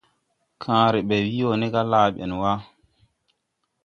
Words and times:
Kããre 0.61 0.99
ɓɛ 1.07 1.15
wii 1.25 1.45
wo 1.47 1.53
ne 1.57 1.67
ga: 1.73 1.81
Laa 1.91 2.07
ben 2.15 2.31
wa! 2.41 2.51